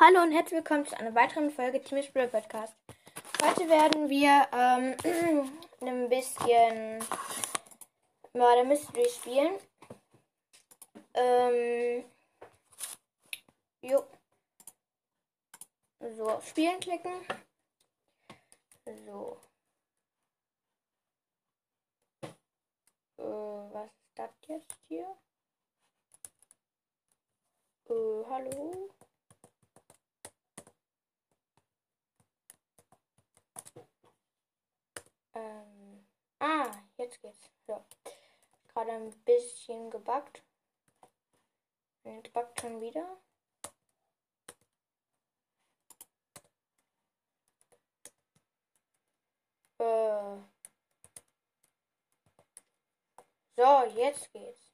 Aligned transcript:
Hallo 0.00 0.22
und 0.22 0.30
herzlich 0.30 0.58
willkommen 0.58 0.86
zu 0.86 0.96
einer 0.96 1.12
weiteren 1.12 1.50
Folge 1.50 1.82
Team 1.82 2.00
Spirit 2.04 2.30
Podcast. 2.30 2.72
Heute 3.42 3.68
werden 3.68 4.08
wir 4.08 4.46
ähm, 4.52 5.50
ein 5.80 6.08
bisschen 6.08 7.04
Murder 8.32 8.62
Mystery 8.62 9.08
spielen. 9.08 9.58
Ähm, 11.14 12.04
jo. 13.82 14.04
So, 16.16 16.30
auf 16.30 16.46
Spielen 16.46 16.78
klicken. 16.78 17.14
So. 19.04 19.40
Äh, 23.18 23.24
was 23.24 23.90
ist 23.90 24.14
das 24.14 24.30
jetzt 24.46 24.78
hier? 24.86 25.16
Äh, 27.90 28.24
hallo? 28.30 28.90
Ähm, 35.38 36.04
ah, 36.40 36.72
jetzt 36.96 37.20
geht's. 37.22 37.50
So. 37.66 37.84
Gerade 38.68 38.92
ein 38.92 39.12
bisschen 39.24 39.90
gebackt. 39.90 40.42
Jetzt 42.04 42.32
backt 42.32 42.60
schon 42.60 42.80
wieder. 42.80 43.06
Äh. 49.78 50.38
So, 53.56 53.84
jetzt 53.96 54.32
geht's. 54.32 54.72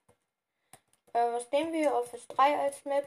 Äh, 1.13 1.33
was 1.33 1.51
nehmen 1.51 1.73
wir? 1.73 1.95
Office 1.95 2.27
3 2.29 2.59
als 2.59 2.85
Map. 2.87 3.07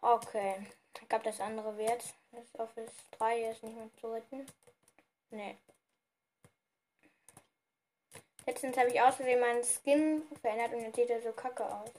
Okay. 0.00 0.66
Ich 1.00 1.08
glaube, 1.08 1.24
das 1.24 1.40
andere 1.40 1.76
wird. 1.76 2.04
Das 2.32 2.54
Office 2.60 2.92
3 3.12 3.50
ist 3.50 3.62
nicht 3.62 3.76
mehr 3.76 3.90
zu 4.00 4.12
retten. 4.12 4.46
Nee. 5.30 5.58
Letztens 8.48 8.76
habe 8.78 8.88
ich 8.88 8.98
Versehen 8.98 9.40
meinen 9.40 9.62
Skin 9.62 10.22
verändert 10.40 10.72
und 10.72 10.80
jetzt 10.80 10.96
sieht 10.96 11.10
er 11.10 11.20
so 11.20 11.32
kacke 11.32 11.66
aus. 11.66 11.90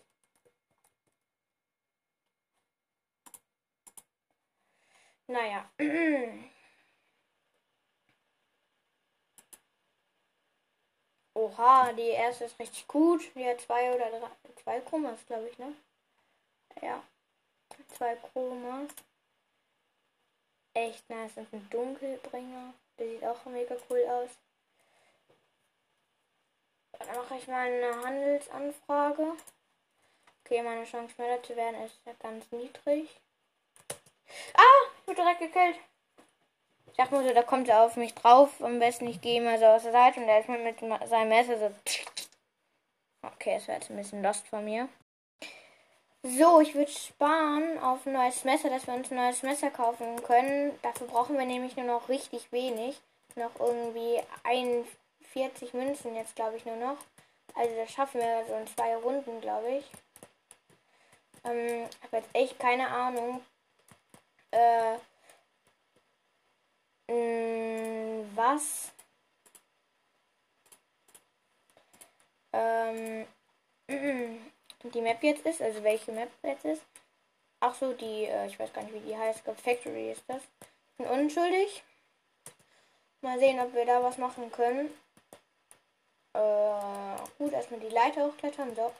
Naja. 5.27 5.69
Oha, 11.35 11.93
die 11.93 12.01
erste 12.01 12.45
ist 12.45 12.57
richtig 12.57 12.87
gut. 12.87 13.29
Die 13.35 13.45
hat 13.45 13.61
zwei 13.61 13.93
oder 13.93 14.09
drei, 14.09 14.31
zwei 14.63 14.81
Chromas, 14.81 15.23
glaube 15.27 15.49
ich, 15.49 15.57
ne? 15.59 15.75
Ja. 16.81 17.03
Zwei 17.89 18.15
Chromas. 18.15 18.89
Echt 20.73 21.07
nice. 21.11 21.37
Und 21.37 21.53
ein 21.53 21.69
Dunkelbringer. 21.69 22.73
Der 22.97 23.07
sieht 23.07 23.23
auch 23.23 23.45
mega 23.45 23.75
cool 23.91 24.03
aus. 24.07 24.31
Dann 26.99 27.15
mache 27.15 27.35
ich 27.37 27.47
mal 27.47 27.67
eine 27.67 28.03
Handelsanfrage. 28.03 29.33
Okay, 30.43 30.61
meine 30.61 30.85
Chance 30.85 31.13
schneller 31.15 31.41
zu 31.43 31.55
werden 31.55 31.83
ist 31.83 31.99
ganz 32.19 32.51
niedrig. 32.51 33.09
Ah, 34.53 34.87
ich 35.01 35.07
wurde 35.07 35.21
direkt 35.21 35.39
gekillt. 35.39 35.75
Ich 36.91 36.97
dachte 36.97 37.15
mir 37.15 37.27
so, 37.27 37.33
da 37.33 37.43
kommt 37.43 37.69
er 37.69 37.83
auf 37.83 37.95
mich 37.95 38.13
drauf. 38.13 38.61
Am 38.61 38.79
besten 38.79 39.07
ich 39.07 39.21
gehe 39.21 39.41
mal 39.41 39.57
so 39.57 39.65
aus 39.65 39.83
der 39.83 39.91
Seite 39.91 40.19
und 40.19 40.27
der 40.27 40.39
ist 40.39 40.49
mit, 40.49 40.81
mit 40.81 41.07
seinem 41.07 41.29
Messer 41.29 41.57
so. 41.57 41.71
Okay, 43.21 43.61
war 43.67 43.75
jetzt 43.75 43.89
ein 43.89 43.97
bisschen 43.97 44.21
lost 44.21 44.47
von 44.47 44.65
mir. 44.65 44.89
So, 46.23 46.59
ich 46.59 46.75
würde 46.75 46.91
sparen 46.91 47.79
auf 47.79 48.05
ein 48.05 48.13
neues 48.13 48.43
Messer, 48.43 48.69
dass 48.69 48.87
wir 48.87 48.93
uns 48.93 49.09
ein 49.09 49.17
neues 49.17 49.41
Messer 49.41 49.71
kaufen 49.71 50.21
können. 50.23 50.77
Dafür 50.81 51.07
brauchen 51.07 51.37
wir 51.37 51.45
nämlich 51.45 51.77
nur 51.77 51.85
noch 51.85 52.09
richtig 52.09 52.51
wenig. 52.51 52.99
Noch 53.35 53.57
irgendwie 53.57 54.21
41 55.35 55.73
Münzen 55.73 56.15
jetzt, 56.15 56.35
glaube 56.35 56.57
ich, 56.57 56.65
nur 56.65 56.75
noch. 56.75 56.97
Also 57.55 57.75
das 57.75 57.91
schaffen 57.91 58.21
wir 58.21 58.45
so 58.47 58.55
in 58.55 58.67
zwei 58.67 58.95
Runden, 58.95 59.41
glaube 59.41 59.69
ich. 59.69 59.91
Ähm, 61.43 61.87
habe 62.03 62.17
jetzt 62.17 62.29
echt 62.33 62.59
keine 62.59 62.87
Ahnung. 62.87 63.41
Äh, 64.51 64.95
mh, 67.07 67.13
mm, 67.13 68.31
was? 68.35 68.91
Ähm, 72.51 73.27
die 74.83 75.01
Map 75.01 75.23
jetzt 75.23 75.45
ist, 75.45 75.61
also 75.61 75.83
welche 75.83 76.11
Map 76.11 76.29
jetzt 76.43 76.65
ist. 76.65 76.83
Ach 77.59 77.75
so, 77.75 77.93
die, 77.93 78.25
äh, 78.25 78.47
ich 78.47 78.59
weiß 78.59 78.73
gar 78.73 78.83
nicht, 78.83 78.93
wie 78.93 78.99
die 79.07 79.17
heißt. 79.17 79.43
Ich 79.47 79.61
Factory 79.61 80.11
ist 80.11 80.23
das. 80.27 80.41
Bin 80.97 81.07
unschuldig. 81.07 81.83
Mal 83.21 83.37
sehen, 83.39 83.59
ob 83.59 83.73
wir 83.73 83.85
da 83.85 84.01
was 84.01 84.17
machen 84.17 84.51
können. 84.51 84.89
Äh, 86.33 87.15
gut, 87.37 87.53
erstmal 87.53 87.79
die 87.79 87.89
Leiter 87.89 88.25
hochklettern. 88.25 88.75
So. 88.75 88.93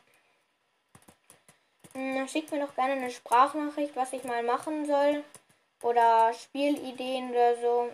Hm, 1.94 2.28
schickt 2.28 2.52
mir 2.52 2.66
doch 2.66 2.76
gerne 2.76 2.94
eine 2.94 3.12
Sprachnachricht, 3.12 3.96
was 3.96 4.14
ich 4.14 4.24
mal 4.24 4.44
machen 4.44 4.86
soll. 4.86 5.24
Oder 5.82 6.34
Spielideen 6.34 7.32
oder 7.32 7.56
so. 7.58 7.92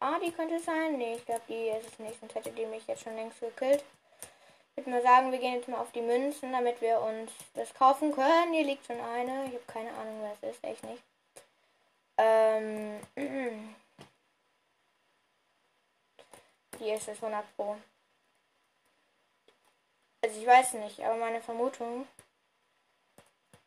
Ah, 0.00 0.18
die 0.20 0.30
könnte 0.30 0.56
es 0.56 0.64
sein. 0.64 0.96
Nee, 0.96 1.14
ich 1.16 1.24
glaube, 1.26 1.42
die 1.48 1.68
ist 1.68 1.92
es 1.92 1.98
nicht. 1.98 2.20
Sonst 2.20 2.34
hätte 2.34 2.50
die 2.52 2.66
mich 2.66 2.86
jetzt 2.86 3.02
schon 3.02 3.16
längst 3.16 3.40
gekillt. 3.40 3.84
Ich 4.76 4.86
würde 4.86 4.90
mal 4.90 5.02
sagen, 5.02 5.32
wir 5.32 5.38
gehen 5.38 5.54
jetzt 5.54 5.68
mal 5.68 5.80
auf 5.80 5.90
die 5.92 6.00
Münzen, 6.02 6.52
damit 6.52 6.80
wir 6.80 7.00
uns 7.00 7.32
das 7.54 7.74
kaufen 7.74 8.12
können. 8.12 8.52
Hier 8.52 8.64
liegt 8.64 8.86
schon 8.86 9.00
eine. 9.00 9.46
Ich 9.46 9.54
habe 9.54 9.64
keine 9.66 9.92
Ahnung, 9.94 10.20
wer 10.22 10.32
es 10.32 10.56
ist. 10.56 10.64
Echt 10.64 10.84
nicht. 10.84 11.02
Ähm. 12.16 13.00
Die 16.78 16.90
ist 16.90 17.08
es 17.08 17.22
100 17.22 17.44
Pro. 17.56 17.76
Also 20.22 20.40
ich 20.40 20.46
weiß 20.46 20.74
nicht, 20.74 21.00
aber 21.00 21.16
meine 21.16 21.40
Vermutung 21.40 22.06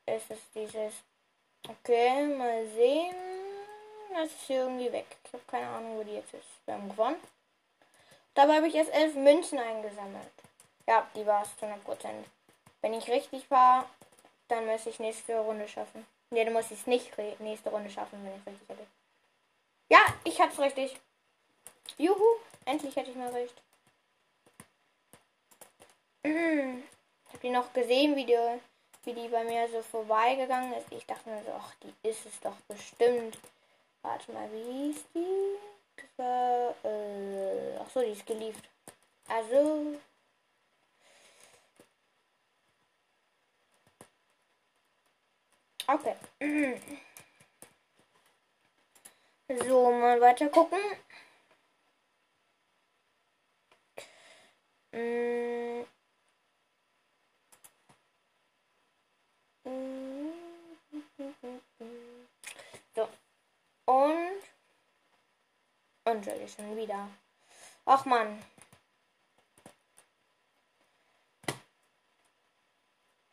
ist 0.06 0.30
es 0.30 0.40
dieses. 0.54 0.94
Okay, 1.68 2.28
mal 2.28 2.66
sehen. 2.68 3.16
Das 4.14 4.28
ist 4.28 4.42
hier 4.48 4.64
irgendwie 4.64 4.92
weg. 4.92 5.06
Ich 5.26 5.34
habe 5.34 5.44
keine 5.48 5.68
Ahnung, 5.68 5.98
wo 5.98 6.04
die 6.04 6.14
jetzt 6.14 6.34
ist. 6.34 6.48
Wir 6.66 6.74
haben 6.74 6.90
gewonnen. 6.90 7.22
Dabei 8.34 8.58
habe 8.58 8.68
ich 8.68 8.76
erst 8.76 8.92
elf 8.92 9.16
Münzen 9.16 9.60
eingesammelt. 9.60 10.32
Ja, 10.88 11.08
die 11.16 11.26
war 11.26 11.44
es 11.44 11.58
zu 11.58 11.66
100%. 11.66 12.10
Wenn 12.82 12.94
ich 12.94 13.10
richtig 13.10 13.50
war, 13.52 13.90
dann 14.48 14.66
müsste 14.66 14.90
ich 14.90 15.00
nächste 15.00 15.40
Runde 15.40 15.68
schaffen. 15.68 16.06
Ne, 16.30 16.50
muss 16.50 16.72
ich 16.72 16.80
es 16.80 16.88
nicht 16.88 17.12
nächste 17.40 17.70
Runde 17.70 17.90
schaffen, 17.90 18.24
wenn 18.24 18.36
ich 18.36 18.46
richtig 18.48 18.70
hätte. 18.70 18.88
Ja, 19.90 20.00
ich 20.24 20.40
hab's 20.40 20.60
richtig. 20.60 20.98
Juhu, 21.98 22.38
endlich 22.66 22.96
hätte 22.96 23.12
ich 23.12 23.16
mal 23.18 23.30
recht. 23.32 23.62
Ich 26.24 26.30
habe 26.30 27.40
die 27.42 27.50
noch 27.50 27.74
gesehen, 27.74 28.16
wie 28.16 28.26
die, 28.26 28.38
wie 29.04 29.14
die 29.14 29.28
bei 29.28 29.44
mir 29.44 29.68
so 29.70 29.82
vorbeigegangen 29.82 30.74
ist. 30.74 30.92
Ich 30.92 31.06
dachte 31.06 31.30
mir 31.30 31.44
so, 31.44 31.52
ach, 31.52 31.74
die 31.84 32.08
ist 32.08 32.26
es 32.26 32.40
doch 32.42 32.56
bestimmt. 32.68 33.40
Warte 34.02 34.32
mal, 34.32 34.50
wie 34.52 34.92
hieß 34.92 35.06
die? 35.16 35.58
Das 35.96 36.06
war, 36.18 36.76
äh, 36.84 37.78
ach 37.80 37.90
so, 37.90 38.02
die 38.02 38.12
ist 38.12 38.26
geliefert. 38.26 38.70
Also, 39.28 39.96
Okay. 45.88 46.16
So, 49.68 49.92
mal 49.92 50.22
weiter 50.22 50.48
gucken. 50.48 50.80
So. 62.94 63.08
Und. 63.86 64.42
Und 66.04 66.26
schon 66.26 66.76
wieder. 66.76 67.10
Ach 67.86 68.04
man. 68.06 68.44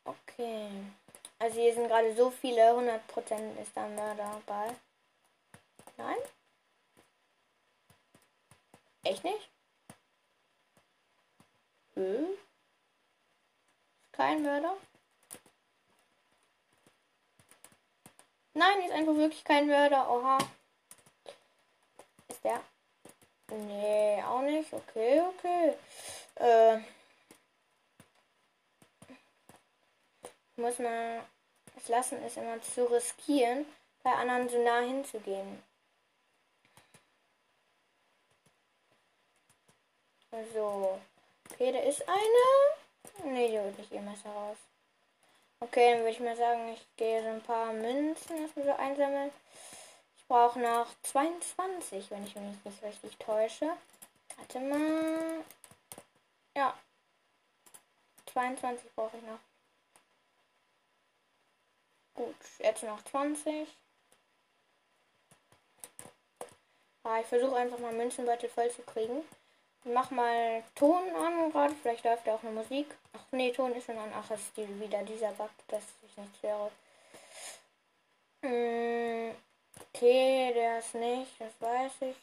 Okay. 0.05 0.71
Also 1.41 1.61
hier 1.61 1.75
sind 1.75 1.89
gerade 1.89 2.15
so 2.15 2.31
viele, 2.31 2.71
100% 2.71 3.61
ist 3.61 3.77
da 3.77 3.89
Mörder 3.89 4.41
bei. 4.47 4.75
Nein? 5.97 6.17
Echt 9.03 9.25
nicht? 9.25 9.51
Hm? 11.99 12.29
Kein 14.13 14.43
Mörder? 14.45 14.77
Nein, 18.55 18.83
ist 18.85 18.93
einfach 18.93 19.17
wirklich 19.17 19.43
kein 19.43 19.67
Mörder. 19.67 20.09
Oha. 20.09 20.39
Ist 22.29 22.45
der? 22.45 22.61
Nee, 23.51 24.23
auch 24.23 24.43
nicht. 24.43 24.73
Okay, 24.73 25.23
okay. 25.23 25.75
Äh. 26.37 26.79
muss 30.55 30.79
man 30.79 31.23
es 31.77 31.89
lassen, 31.89 32.23
es 32.23 32.37
immer 32.37 32.63
zu 32.63 32.85
riskieren, 32.93 33.67
bei 34.05 34.13
anderen 34.13 34.49
so 34.49 34.63
nah 34.63 34.81
hinzugehen. 34.81 35.63
So. 40.55 41.01
Okay, 41.51 41.73
da 41.73 41.81
ist 41.81 42.03
eine. 42.09 43.33
Ne, 43.33 43.49
die 43.49 43.59
holt 43.59 43.79
nicht 43.79 43.93
ihr 43.93 44.01
Messer 44.01 44.31
raus. 44.31 44.59
Okay, 45.61 45.93
dann 45.93 46.01
würde 46.01 46.11
ich 46.11 46.21
mal 46.21 46.37
sagen, 46.37 46.73
ich 46.73 46.87
gehe 46.97 47.23
so 47.23 47.29
ein 47.29 47.43
paar 47.43 47.73
Münzen 47.73 48.39
erstmal 48.39 48.67
so 48.67 48.73
einsammeln. 48.73 49.33
Ich 50.17 50.27
brauche 50.27 50.61
noch 50.61 50.87
22, 51.03 52.11
wenn 52.11 52.25
ich 52.25 52.37
mich 52.37 52.65
nicht 52.65 52.83
richtig 52.83 53.17
täusche. 53.19 53.77
Warte 54.37 54.61
mal. 54.61 55.45
Ja. 56.57 56.79
22 58.33 58.95
brauche 58.95 59.17
ich 59.17 59.23
noch. 59.25 59.41
Gut, 62.15 62.37
jetzt 62.59 62.83
noch 62.83 63.03
20. 63.05 63.69
Ah, 67.05 67.21
ich 67.21 67.27
versuche 67.27 67.57
einfach 67.57 67.79
mal 67.79 67.93
Münzenbeutel 67.93 68.49
voll 68.49 68.71
zu 68.71 68.83
kriegen. 68.83 69.25
Mach 69.85 70.11
mal 70.11 70.63
Ton 70.75 71.15
an 71.15 71.51
gerade. 71.51 71.75
Vielleicht 71.83 72.05
läuft 72.05 72.27
da 72.27 72.35
auch 72.35 72.43
eine 72.43 72.53
Musik. 72.53 72.95
Ach 73.13 73.25
nee, 73.31 73.53
Ton 73.53 73.75
ist 73.75 73.87
schon 73.87 73.99
an. 73.99 74.13
Ach, 74.15 74.31
es 74.31 74.41
ist 74.41 74.57
die, 74.57 74.81
wieder 74.81 75.03
dieser 75.03 75.33
Bug, 75.33 75.51
dass 75.69 75.83
ich 76.07 76.17
nichts 76.17 76.43
höre. 76.43 76.71
Hm, 78.43 79.35
okay, 79.81 80.53
der 80.55 80.79
ist 80.79 80.95
nicht, 80.95 81.41
das 81.41 81.53
weiß 81.61 81.93
ich. 82.03 82.17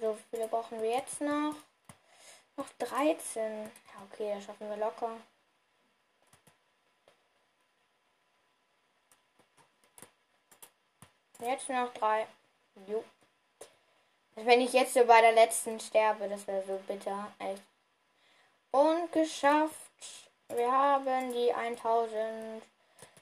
So, 0.00 0.18
viele 0.30 0.48
brauchen 0.48 0.80
wir 0.82 0.90
jetzt 0.90 1.20
noch? 1.20 1.54
Noch 2.56 2.68
13. 2.78 3.62
Ja, 3.62 4.02
okay, 4.12 4.34
das 4.34 4.44
schaffen 4.44 4.68
wir 4.68 4.76
locker. 4.76 5.16
Jetzt 11.40 11.68
noch 11.68 11.92
drei. 11.94 12.26
Jo. 12.86 13.04
Wenn 14.36 14.60
ich 14.60 14.72
jetzt 14.72 14.94
so 14.94 15.04
bei 15.04 15.20
der 15.20 15.32
letzten 15.32 15.78
sterbe, 15.78 16.28
das 16.28 16.46
wäre 16.46 16.64
so 16.66 16.80
bitter. 16.86 17.32
Echt. 17.38 17.62
Und 18.72 19.12
geschafft. 19.12 19.72
Wir 20.48 20.70
haben 20.70 21.32
die 21.32 21.52
1000. 21.52 22.62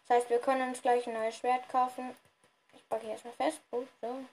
Das 0.08 0.16
heißt, 0.16 0.30
wir 0.30 0.38
können 0.38 0.70
uns 0.70 0.82
gleich 0.82 1.06
ein 1.06 1.14
neues 1.14 1.36
Schwert 1.36 1.68
kaufen. 1.68 2.16
Ich 2.74 2.82
backe 2.84 3.02
hier 3.02 3.12
erstmal 3.12 3.34
fest. 3.34 3.60
Oh, 3.70 3.84
so. 4.00 4.24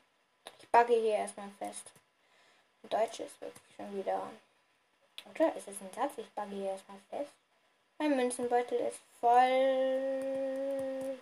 Ich 0.59 0.69
backe 0.69 0.93
hier 0.93 1.15
erstmal 1.15 1.49
fest. 1.59 1.91
Deutsch 2.89 3.19
ist 3.19 3.39
wirklich 3.41 3.75
schon 3.75 3.97
wieder. 3.97 4.21
Oder 5.29 5.55
ist 5.55 5.67
es 5.67 5.81
ein 5.81 5.93
Satz? 5.93 6.13
Ich 6.17 6.29
backe 6.31 6.51
hier 6.51 6.71
erstmal 6.71 6.97
fest. 7.09 7.33
Mein 7.97 8.15
Münzenbeutel 8.15 8.79
ist 8.79 8.99
voll. 9.19 11.19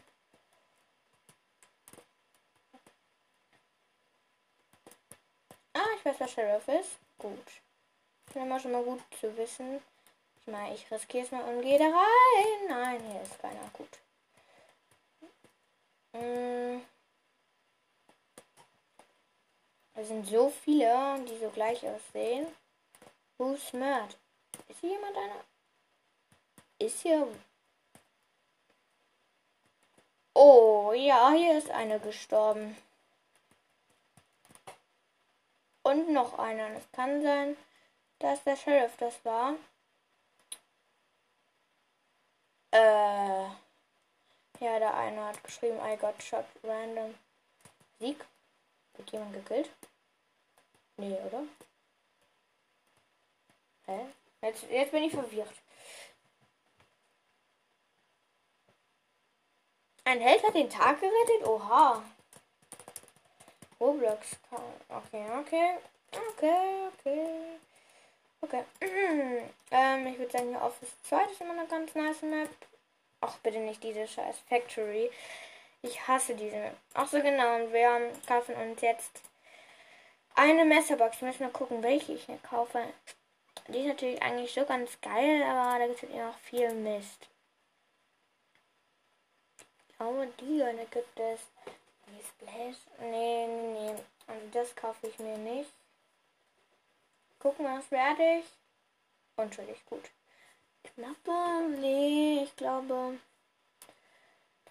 Was 6.08 6.32
Sheriff 6.32 6.68
ist. 6.70 7.00
Gut. 7.18 7.48
Ist 8.28 8.36
immer 8.36 8.60
schon 8.60 8.72
mal 8.72 8.84
gut 8.84 9.02
zu 9.20 9.36
wissen. 9.36 9.82
Ich 10.40 10.48
meine, 10.48 10.74
ich 10.74 10.90
riskiere 10.90 11.26
es 11.26 11.32
mal 11.32 11.44
und 11.44 11.62
gehe 11.62 11.78
da 11.78 11.86
rein. 11.86 12.68
Nein, 12.70 13.02
hier 13.12 13.22
ist 13.22 13.38
keiner. 13.40 13.70
Gut. 13.74 14.00
Hm. 16.14 16.82
Es 19.96 20.08
sind 20.08 20.26
so 20.28 20.50
viele, 20.50 21.20
die 21.26 21.38
so 21.40 21.50
gleich 21.50 21.86
aussehen. 21.86 22.48
Who's 23.38 23.74
mad? 23.74 24.16
Ist 24.70 24.80
hier 24.80 24.92
jemand 24.92 25.18
einer? 25.18 25.44
Ist 26.80 27.02
hier. 27.02 27.28
Oh, 30.34 30.94
ja, 30.94 31.32
hier 31.32 31.58
ist 31.58 31.70
eine 31.70 32.00
gestorben. 32.00 32.78
Und 35.88 36.12
noch 36.12 36.38
einer. 36.38 36.76
Es 36.76 36.92
kann 36.92 37.22
sein, 37.22 37.56
dass 38.20 38.44
der 38.44 38.58
Sheriff 38.58 38.98
das 38.98 39.24
war. 39.24 39.54
Äh. 42.72 43.48
Ja, 44.60 44.80
der 44.80 44.94
eine 44.94 45.24
hat 45.24 45.42
geschrieben, 45.46 45.80
I 45.82 45.96
got 45.96 46.22
shot 46.22 46.44
random. 46.62 47.16
Sieg. 48.00 48.26
Wird 48.96 49.12
jemand 49.12 49.32
gekillt? 49.32 49.70
Nee, 50.98 51.18
oder? 51.26 51.44
Hä? 53.86 54.08
Jetzt, 54.42 54.64
jetzt 54.70 54.92
bin 54.92 55.04
ich 55.04 55.14
verwirrt. 55.14 55.54
Ein 60.04 60.20
Held 60.20 60.44
hat 60.44 60.54
den 60.54 60.70
Tag 60.70 61.00
gerettet? 61.00 61.48
Oha. 61.48 62.04
Roblox. 63.80 64.38
Okay, 64.90 65.26
okay. 65.40 65.78
Okay, 66.12 66.88
okay. 66.88 67.58
Okay. 68.42 68.64
ähm, 69.72 70.08
ich 70.08 70.20
würde 70.20 70.32
sagen, 70.32 70.50
hier 70.50 70.62
Office 70.62 70.96
2 71.04 71.24
ist 71.26 71.42
immer 71.42 71.52
eine 71.52 71.68
ganz 71.68 71.94
nice 71.96 72.22
Map. 72.22 72.50
Ach, 73.22 73.38
bitte 73.40 73.60
nicht 73.60 73.84
diese 73.84 74.08
scheiß 74.08 74.40
Factory. 74.48 75.10
Ich 75.82 76.08
hasse 76.08 76.36
diese 76.36 76.56
Map. 76.56 76.76
Ach 76.94 77.08
so, 77.08 77.22
genau. 77.22 77.56
Und 77.56 77.74
wir 77.74 78.12
kaufen 78.28 78.56
uns 78.56 78.82
jetzt 78.82 79.22
eine 80.36 80.66
Messerbox. 80.66 81.22
Muss 81.22 81.40
mal 81.40 81.50
gucken, 81.50 81.84
welche 81.84 82.14
ich 82.14 82.28
mir 82.28 82.38
kaufe. 82.40 82.82
Die 83.68 83.80
ist 83.80 83.88
natürlich 83.88 84.22
eigentlich 84.22 84.54
so 84.54 84.66
ganz 84.66 85.00
geil, 85.02 85.44
aber 85.44 85.80
da 85.80 85.88
gibt 85.88 86.04
es 86.04 86.16
ja 86.16 86.30
auch 86.30 86.38
viel 86.38 86.74
Mist. 86.74 87.28
Ich 89.90 89.98
glaube, 89.98 90.28
die 90.40 90.60
da 90.60 90.72
gibt 90.92 91.20
es. 91.20 91.42
Die 92.18 92.26
Splash? 92.26 92.78
Nee, 93.00 93.48
nee, 93.48 93.92
nee. 93.92 94.04
Also 94.28 94.48
das 94.52 94.76
kaufe 94.76 95.08
ich 95.08 95.20
mir 95.20 95.38
nicht. 95.38 95.72
Gucken, 97.40 97.66
was 97.66 97.90
werde 97.92 98.40
ich. 98.40 98.46
Unschuldig, 99.36 99.86
gut. 99.86 100.04
Ich 100.84 100.96
glaube, 100.96 101.68
nee, 101.80 102.44
ich 102.44 102.56
glaube, 102.56 103.20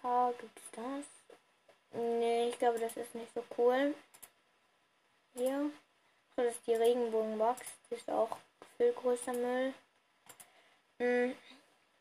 da 0.03 0.33
gibt 0.41 0.59
es 0.59 0.71
das. 0.73 2.01
Nee, 2.01 2.49
ich 2.49 2.59
glaube, 2.59 2.81
das 2.81 2.97
ist 2.97 3.15
nicht 3.15 3.33
so 3.33 3.45
cool. 3.57 3.95
Hier. 5.35 5.71
Das 6.35 6.47
ist 6.47 6.67
die 6.67 6.75
Regenbogenbox. 6.75 7.61
Die 7.91 7.95
ist 7.95 8.11
auch 8.11 8.37
viel 8.77 8.93
größer 8.93 9.33
Müll. 9.33 9.73
Hm, 10.99 11.37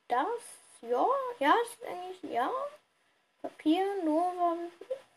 das, 0.07 0.27
ja, 0.81 1.05
ja, 1.39 1.53
ist 1.63 1.83
eigentlich, 1.83 2.31
ja. 2.31 2.51
Papier, 3.41 4.03
Nova, 4.03 4.57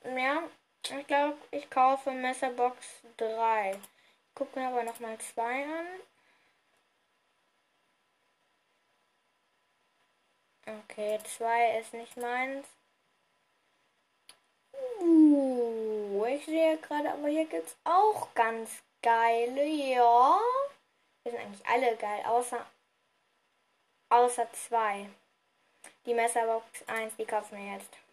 ja, 0.04 0.42
ich 0.82 1.06
glaube, 1.06 1.36
ich 1.50 1.68
kaufe 1.70 2.10
Messerbox 2.10 3.02
3. 3.16 3.72
Ich 3.72 4.34
gucke 4.34 4.58
mir 4.58 4.68
aber 4.68 4.84
nochmal 4.84 5.18
2 5.18 5.64
an. 5.64 5.86
Okay, 10.66 11.18
2 11.24 11.78
ist 11.78 11.94
nicht 11.94 12.16
meins. 12.16 12.66
Uh, 15.00 16.24
ich 16.26 16.44
sehe 16.44 16.76
gerade, 16.78 17.12
aber 17.12 17.28
hier 17.28 17.46
gibt 17.46 17.68
es 17.68 17.76
auch 17.84 18.32
ganz 18.34 18.82
geile, 19.02 19.64
ja. 19.64 20.38
Die 21.24 21.30
sind 21.30 21.40
eigentlich 21.40 21.66
alle 21.66 21.96
geil, 21.96 22.22
außer 22.26 22.66
außer 24.10 24.50
2. 24.52 25.08
Die 26.06 26.14
Messerbox 26.14 26.86
1, 26.86 27.16
die 27.16 27.24
kaufen 27.24 27.58
wir 27.58 27.74
jetzt. 27.74 28.07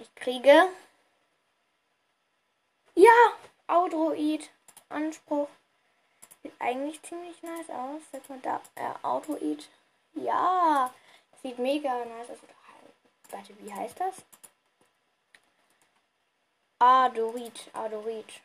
Ich 0.00 0.14
kriege. 0.14 0.68
Ja, 2.94 3.32
Autoid. 3.66 4.50
Anspruch. 4.88 5.48
Sieht 6.42 6.52
eigentlich 6.58 7.02
ziemlich 7.02 7.42
nice 7.42 7.70
aus. 7.70 8.02
Sag 8.10 8.28
mal 8.28 8.40
da. 8.40 8.60
Äh, 8.74 8.92
Autoid. 9.02 9.68
Ja. 10.14 10.92
Sieht 11.42 11.58
mega 11.58 12.04
nice 12.04 12.30
aus. 12.30 12.38
Warte, 13.30 13.58
wie 13.60 13.72
heißt 13.72 13.98
das? 13.98 14.16
Adorit. 16.78 17.70
Adorit. 17.72 18.40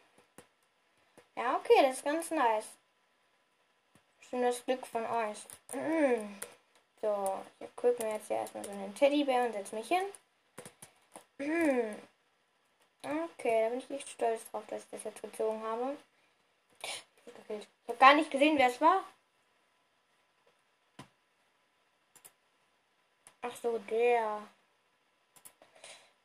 Ja, 1.35 1.57
okay, 1.57 1.81
das 1.83 1.97
ist 1.97 2.05
ganz 2.05 2.31
nice. 2.31 2.65
Schönes 4.29 4.63
Glück 4.65 4.85
von 4.87 5.05
euch. 5.05 5.37
So, 7.01 7.43
ich 7.59 7.75
gucke 7.75 8.03
mir 8.03 8.13
jetzt 8.13 8.27
hier 8.27 8.37
erstmal 8.37 8.63
so 8.63 8.71
einen 8.71 8.95
Teddybär 8.95 9.45
und 9.45 9.53
setze 9.53 9.75
mich 9.75 9.87
hin. 9.87 10.03
Hm. 11.39 11.95
Okay, 13.03 13.63
da 13.63 13.69
bin 13.69 13.79
ich 13.79 13.89
nicht 13.89 14.09
stolz 14.09 14.49
drauf, 14.49 14.65
dass 14.67 14.83
ich 14.83 14.89
das 14.89 15.03
jetzt 15.03 15.21
gezogen 15.21 15.61
habe. 15.63 15.97
Ich 17.49 17.67
habe 17.87 17.97
gar 17.97 18.13
nicht 18.15 18.31
gesehen, 18.31 18.57
wer 18.57 18.69
es 18.69 18.81
war. 18.81 19.03
Ach 23.41 23.55
so, 23.55 23.77
der. 23.77 24.47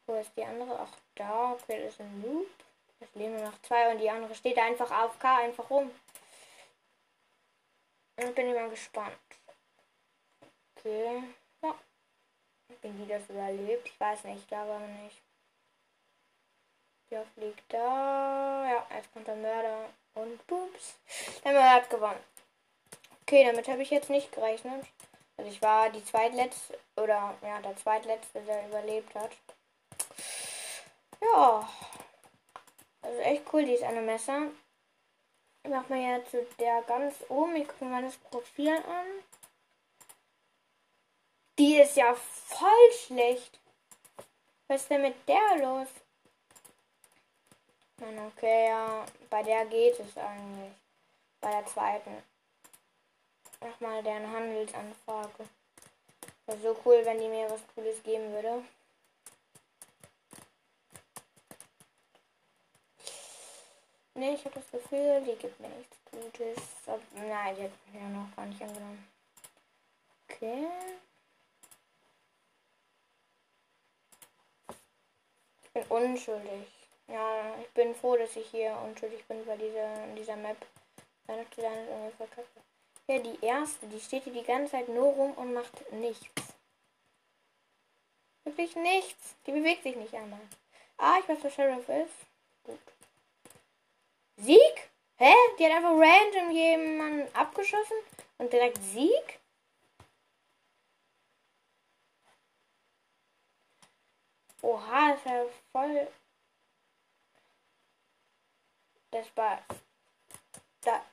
Wo 0.07 0.15
ist 0.15 0.33
die 0.37 0.45
andere? 0.45 0.81
Ach, 0.81 0.97
da. 1.15 1.53
Okay, 1.53 1.85
das 1.85 1.95
ist 1.95 2.01
ein 2.01 2.23
Loop. 2.23 2.49
Es 3.01 3.15
leben 3.15 3.37
nur 3.37 3.45
noch 3.45 3.63
zwei 3.63 3.93
und 3.93 3.99
die 3.99 4.11
andere 4.11 4.35
steht 4.35 4.59
einfach 4.59 4.91
auf 4.91 5.19
K 5.19 5.39
einfach 5.39 5.69
rum. 5.71 5.91
Und 8.17 8.35
bin 8.35 8.49
ich 8.49 8.55
mal 8.55 8.71
gespannt. 8.71 9.17
Okay. 10.77 11.23
Ja. 12.83 12.91
Wie 12.91 13.03
die 13.03 13.09
das 13.09 13.29
überlebt, 13.29 13.89
ich 13.89 14.01
weiß 14.01 14.25
nicht, 14.25 14.41
ich 14.41 14.49
glaube 14.49 14.73
aber 14.73 14.87
nicht. 14.87 15.21
Der 17.11 17.25
fliegt 17.35 17.73
da. 17.73 18.69
Ja, 18.69 18.87
jetzt 18.97 19.13
kommt 19.13 19.27
der 19.27 19.37
Mörder. 19.37 19.91
Und 20.15 20.47
boops. 20.47 20.95
Der 21.45 21.53
Mörder 21.53 21.75
hat 21.75 21.91
gewonnen. 21.91 22.25
Okay, 23.23 23.45
damit 23.45 23.69
habe 23.69 23.83
ich 23.83 23.91
jetzt 23.91 24.11
nicht 24.11 24.33
gerechnet. 24.33 24.87
Also 25.37 25.51
ich 25.51 25.63
war 25.63 25.91
die 25.91 26.05
zweitletzte 26.05 26.79
oder 26.97 27.35
ja, 27.43 27.61
der 27.61 27.77
zweitletzte, 27.77 28.41
der 28.43 28.69
überlebt 28.69 29.15
hat. 29.15 29.33
Ja. 31.21 31.69
Also 33.03 33.19
echt 33.21 33.43
cool, 33.53 33.65
die 33.65 33.73
ist 33.73 33.83
eine 33.83 34.03
Messer. 34.03 34.49
Ich 35.65 35.71
mach 35.71 35.89
mal 35.89 35.99
jetzt 35.99 36.35
der 36.59 36.83
ganz 36.83 37.15
oben. 37.29 37.57
Ich 37.57 37.69
gucke 37.69 37.85
mal 37.85 38.03
das 38.03 38.17
Profil 38.17 38.77
an. 38.77 39.07
Die 41.59 41.81
ist 41.81 41.97
ja 41.97 42.15
voll 42.15 42.93
schlecht. 43.07 43.61
Was 44.69 44.83
ist 44.83 44.91
denn 44.91 45.03
mit 45.03 45.17
der 45.29 45.59
los? 45.59 45.89
Okay, 47.99 48.69
ja. 48.69 49.05
Bei 49.31 49.43
der 49.43 49.67
geht 49.67 49.99
es 50.01 50.17
eigentlich. 50.17 50.73
Bei 51.41 51.51
der 51.51 51.67
zweiten. 51.67 52.23
Nochmal 53.61 54.03
deren 54.03 54.31
Handelsanfrage. 54.31 55.49
Wäre 56.47 56.59
so 56.61 56.81
cool, 56.85 57.05
wenn 57.05 57.19
die 57.21 57.29
mir 57.29 57.49
was 57.49 57.61
Cooles 57.75 58.03
geben 58.03 58.33
würde. 58.33 58.65
Ne, 64.15 64.35
ich 64.35 64.45
habe 64.45 64.57
das 64.57 64.71
Gefühl, 64.71 65.23
die 65.25 65.37
gibt 65.37 65.59
mir 65.61 65.69
nichts 65.69 65.97
Gutes. 66.11 66.59
Ob, 66.87 67.01
nein, 67.15 67.57
die 67.57 67.63
hat 67.63 67.71
ja 67.95 68.09
noch 68.09 68.37
gar 68.37 68.47
nicht 68.47 68.61
angenommen. 68.61 69.09
Okay. 70.29 70.69
Ich 75.63 75.71
bin 75.73 75.85
unschuldig. 76.03 76.67
Ja, 77.09 77.55
ich 77.61 77.69
bin 77.71 77.95
froh, 77.95 78.17
dass 78.17 78.37
ich 78.37 78.49
hier 78.51 78.77
unschuldig 78.85 79.25
bin, 79.27 79.47
weil 79.47 79.59
diese, 79.59 79.79
in 79.79 80.17
dieser 80.17 80.37
Map. 80.37 80.57
Ja, 83.09 83.19
die 83.19 83.45
erste, 83.45 83.87
die 83.87 84.01
steht 84.01 84.25
hier 84.25 84.33
die 84.33 84.43
ganze 84.43 84.73
Zeit 84.73 84.89
nur 84.89 85.13
rum 85.13 85.33
und 85.33 85.55
macht 85.55 85.93
nichts. 85.93 86.55
Wirklich 88.45 88.75
nichts. 88.77 89.35
Die 89.47 89.53
bewegt 89.53 89.83
sich 89.83 89.97
nicht 89.97 90.15
einmal. 90.15 90.41
Ah, 90.99 91.19
ich 91.21 91.29
weiß, 91.29 91.39
was 91.43 91.55
Sheriff 91.55 91.89
ist. 91.89 92.15
Gut. 92.65 92.79
Sieg? 94.37 94.91
Hä? 95.17 95.33
Die 95.59 95.65
hat 95.65 95.73
einfach 95.73 95.91
random 95.91 96.51
jemanden 96.51 97.35
abgeschossen 97.35 97.97
und 98.39 98.53
direkt 98.53 98.83
Sieg? 98.83 99.41
Oha, 104.63 105.15
ist 105.15 105.27
ja 105.27 105.45
voll. 105.73 106.09
Das 109.11 109.37
war. 109.37 109.65
Da. 110.83 111.05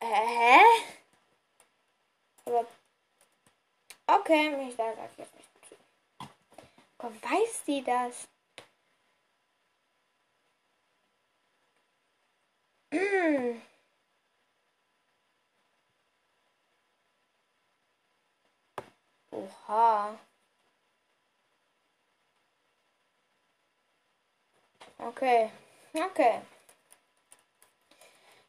Hä? 0.00 0.60
Aber. 2.46 2.66
Okay, 4.08 4.68
ich 4.68 4.76
sage 4.76 5.00
jetzt 5.18 5.34
nicht. 5.34 5.46
Warum 6.98 7.22
weiß 7.22 7.64
sie 7.66 7.82
das? 7.84 8.28
Mm. 12.92 13.60
Oha. 19.68 20.16
Okay. 24.98 25.50
Okay. 25.94 26.40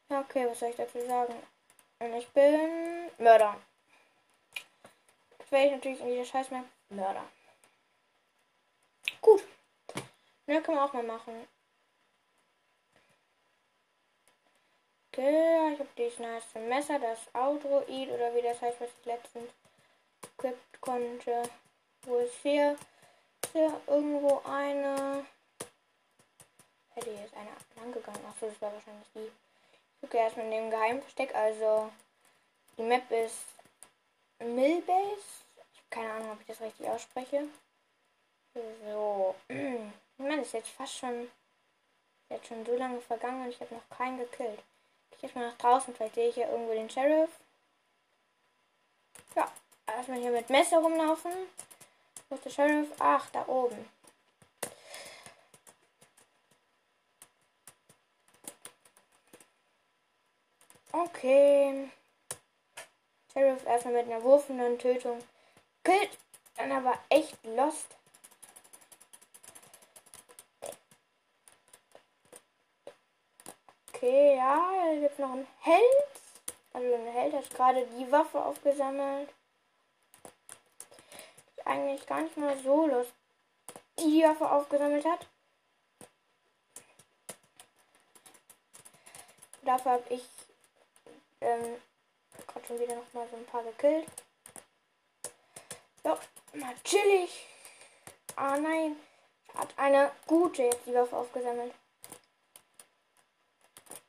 Okay, 0.09 0.47
was 0.47 0.59
soll 0.59 0.69
ich 0.69 0.75
dazu 0.75 0.99
sagen? 1.05 1.35
Ich 1.99 2.27
bin 2.29 3.11
Mörder. 3.17 3.55
Das 5.39 5.51
werde 5.51 5.65
ich 5.65 5.71
natürlich 5.73 5.99
in 6.01 6.07
dieser 6.07 6.25
Scheiß 6.25 6.49
Mörder. 6.89 7.25
Gut. 9.21 9.43
Ja, 10.45 10.61
können 10.61 10.77
wir 10.77 10.85
auch 10.85 10.93
mal 10.93 11.03
machen. 11.03 11.47
Okay, 15.11 15.73
ich 15.73 15.79
habe 15.79 15.89
dieses 15.97 16.19
nice 16.19 16.53
Messer, 16.53 16.99
das 16.99 17.19
Audroid 17.33 18.09
oder 18.09 18.35
wie 18.35 18.41
das 18.43 18.61
heißt, 18.61 18.79
was 18.79 18.89
ich 18.99 19.05
letztens 19.05 19.51
equipped 20.23 20.81
konnte. 20.81 21.43
Wo 22.03 22.17
ist 22.17 22.35
hier? 22.41 22.77
Ist 23.43 23.51
hier 23.51 23.81
irgendwo 23.87 24.41
eine. 24.45 25.25
Hätte 26.93 27.11
jetzt 27.11 27.35
eine 27.35 27.49
lang 27.75 27.91
gegangen. 27.91 28.25
Achso, 28.29 28.47
das 28.47 28.61
war 28.61 28.73
wahrscheinlich 28.73 29.07
die. 29.13 29.19
Ich 29.29 30.01
gucke 30.01 30.17
erstmal 30.17 30.45
in 30.45 30.51
dem 30.51 30.69
Geheimversteck. 30.69 31.35
Also, 31.35 31.91
die 32.77 32.83
Map 32.83 33.09
ist 33.11 33.45
Millbase. 34.39 35.43
Ich 35.73 35.79
habe 35.79 35.89
keine 35.89 36.11
Ahnung, 36.13 36.31
ob 36.31 36.41
ich 36.41 36.47
das 36.47 36.61
richtig 36.61 36.87
ausspreche. 36.87 37.47
So. 38.53 39.35
Man 40.17 40.39
ist 40.39 40.53
jetzt 40.53 40.69
fast 40.69 40.95
schon. 40.97 41.29
Jetzt 42.29 42.47
schon 42.47 42.65
so 42.65 42.75
lange 42.75 42.99
vergangen 42.99 43.43
und 43.43 43.49
ich 43.49 43.61
habe 43.61 43.75
noch 43.75 43.89
keinen 43.97 44.17
gekillt. 44.17 44.61
Ich 45.11 45.19
gehe 45.19 45.31
mal 45.33 45.49
nach 45.49 45.57
draußen, 45.57 45.95
vielleicht 45.95 46.15
sehe 46.15 46.29
ich 46.29 46.35
ja 46.35 46.49
irgendwo 46.49 46.73
den 46.73 46.89
Sheriff. 46.89 47.29
Erstmal 50.07 50.23
hier 50.23 50.39
mit 50.39 50.49
Messer 50.49 50.77
rumlaufen. 50.77 51.33
Wo 52.29 52.35
ist 52.35 52.45
der 52.45 52.49
Sheriff? 52.49 52.87
Ach, 52.97 53.29
da 53.31 53.45
oben. 53.45 53.89
Okay. 60.93 61.89
Sheriff 63.33 63.65
erstmal 63.65 63.95
mit 63.95 64.05
einer 64.05 64.23
wurfenden 64.23 64.79
Tötung. 64.79 65.19
Killt 65.83 66.17
dann 66.55 66.71
aber 66.71 66.97
echt 67.09 67.37
lost. 67.43 67.97
Okay, 73.93 74.37
ja, 74.37 74.71
gibt 75.01 75.19
noch 75.19 75.33
ein 75.33 75.47
Held. 75.59 75.83
Also 76.71 76.93
ein 76.95 77.07
Held 77.07 77.33
hat 77.33 77.49
gerade 77.49 77.85
die 77.87 78.09
Waffe 78.09 78.41
aufgesammelt. 78.41 79.33
Eigentlich 81.67 82.07
gar 82.07 82.21
nicht 82.21 82.37
mal 82.37 82.57
so 82.59 82.87
los. 82.87 83.07
Die 83.99 84.23
Waffe 84.23 84.49
aufgesammelt 84.49 85.05
hat. 85.05 85.27
Dafür 89.63 89.91
habe 89.91 90.13
ich 90.13 90.23
ähm, 91.41 91.75
gerade 92.47 92.65
schon 92.65 92.79
wieder 92.79 92.95
noch 92.95 93.11
mal 93.11 93.27
so 93.29 93.35
ein 93.35 93.45
paar 93.45 93.63
gekillt. 93.63 94.07
So, 96.03 96.17
chillig. 96.85 97.45
Ah 98.37 98.57
nein. 98.57 98.95
Hat 99.53 99.67
eine 99.75 100.13
gute 100.25 100.63
jetzt 100.63 100.85
die 100.85 100.93
Waffe 100.93 101.17
aufgesammelt. 101.17 101.73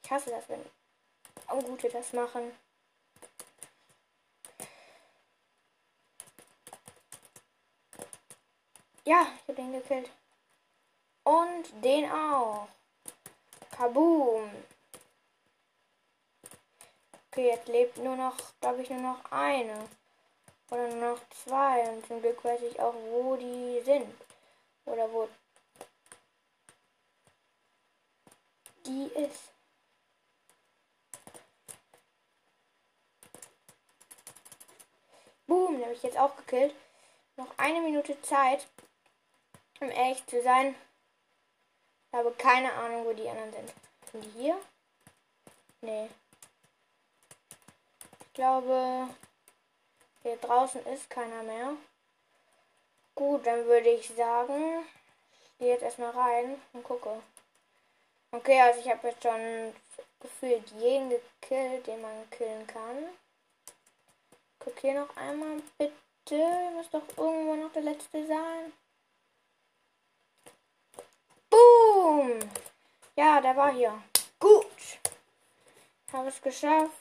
Ich 0.04 0.10
hasse 0.12 0.30
das, 0.30 0.48
wenn 0.48 0.64
Gute 1.64 1.88
das 1.88 2.12
machen. 2.12 2.52
Ja, 9.08 9.22
ich 9.22 9.48
habe 9.48 9.54
den 9.54 9.72
gekillt. 9.72 10.10
Und 11.24 11.82
den 11.82 12.10
auch. 12.12 12.68
Kaboom. 13.70 14.50
Okay, 17.30 17.46
jetzt 17.46 17.68
lebt 17.68 17.96
nur 17.96 18.16
noch, 18.16 18.36
glaube 18.60 18.82
ich, 18.82 18.90
nur 18.90 19.00
noch 19.00 19.32
eine. 19.32 19.88
Oder 20.70 20.88
nur 20.88 21.12
noch 21.12 21.20
zwei. 21.30 21.88
Und 21.88 22.06
zum 22.06 22.20
Glück 22.20 22.44
weiß 22.44 22.60
ich 22.60 22.78
auch, 22.80 22.92
wo 22.92 23.34
die 23.36 23.80
sind. 23.82 24.14
Oder 24.84 25.10
wo 25.10 25.26
die 28.84 29.06
ist. 29.14 29.54
Boom, 35.46 35.76
den 35.76 35.84
habe 35.84 35.94
ich 35.94 36.02
jetzt 36.02 36.18
auch 36.18 36.36
gekillt. 36.36 36.74
Noch 37.36 37.56
eine 37.56 37.80
Minute 37.80 38.20
Zeit, 38.20 38.68
um 39.80 39.90
ehrlich 39.90 40.24
zu 40.26 40.42
sein. 40.42 40.74
Ich 42.10 42.18
habe 42.18 42.32
keine 42.32 42.72
Ahnung, 42.72 43.04
wo 43.04 43.12
die 43.12 43.28
anderen 43.28 43.52
sind. 43.52 43.72
Sind 44.12 44.24
die 44.24 44.40
hier? 44.40 44.58
Nee. 45.80 46.08
Ich 48.20 48.32
glaube, 48.32 49.08
hier 50.22 50.36
draußen 50.36 50.84
ist 50.86 51.10
keiner 51.10 51.42
mehr. 51.42 51.74
Gut, 53.14 53.46
dann 53.46 53.64
würde 53.66 53.88
ich 53.90 54.08
sagen, 54.14 54.84
ich 55.32 55.58
gehe 55.58 55.72
jetzt 55.72 55.82
erstmal 55.82 56.10
rein 56.10 56.60
und 56.72 56.84
gucke. 56.84 57.20
Okay, 58.30 58.60
also 58.60 58.80
ich 58.80 58.88
habe 58.88 59.08
jetzt 59.08 59.22
schon 59.22 59.74
gefühlt 60.20 60.70
jeden 60.78 61.10
gekillt, 61.10 61.86
den 61.86 62.00
man 62.00 62.30
killen 62.30 62.66
kann. 62.66 63.08
Guck 64.58 64.78
hier 64.80 65.00
noch 65.00 65.16
einmal, 65.16 65.62
bitte. 65.78 66.70
Muss 66.74 66.90
doch 66.90 67.02
irgendwo 67.16 67.54
noch 67.54 67.72
der 67.72 67.82
letzte 67.82 68.26
sein. 68.26 68.72
Boom! 71.50 72.38
Ja, 73.18 73.40
der 73.40 73.56
war 73.56 73.72
hier. 73.72 74.00
Gut. 74.38 75.00
Habe 76.12 76.28
es 76.28 76.40
geschafft. 76.40 76.92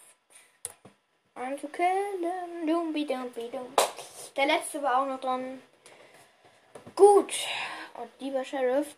Einen 1.36 1.60
zu 1.60 1.68
killen. 1.68 2.66
Dumbi, 2.66 3.06
dumbi, 3.06 3.52
dum. 3.52 3.72
Der 4.36 4.48
letzte 4.48 4.82
war 4.82 5.00
auch 5.00 5.06
noch 5.06 5.20
dran. 5.20 5.62
Gut. 6.96 7.32
Und 7.94 8.10
die 8.20 8.34
war 8.34 8.44
Sheriff. 8.44 8.96